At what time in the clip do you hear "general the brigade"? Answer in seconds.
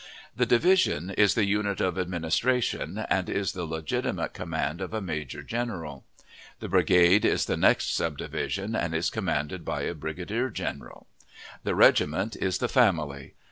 5.43-7.23